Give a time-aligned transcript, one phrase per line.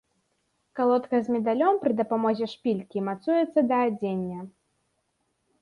[0.79, 4.39] Калодка з медалём пры дапамозе шпількі мацуецца да адзення.